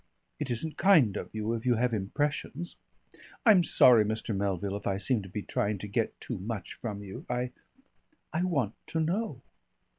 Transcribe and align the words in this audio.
It 0.39 0.49
isn't 0.49 0.77
kind 0.77 1.15
of 1.15 1.29
you, 1.31 1.53
if 1.53 1.63
you 1.63 1.75
have 1.75 1.93
impressions 1.93 2.75
I'm 3.45 3.63
sorry, 3.63 4.03
Mr. 4.03 4.35
Melville, 4.35 4.75
if 4.75 4.87
I 4.87 4.97
seem 4.97 5.21
to 5.21 5.29
be 5.29 5.43
trying 5.43 5.77
to 5.77 5.87
get 5.87 6.19
too 6.19 6.39
much 6.39 6.73
from 6.73 7.03
you. 7.03 7.23
I 7.29 7.51
I 8.33 8.41
want 8.41 8.73
to 8.87 8.99
know." 8.99 9.41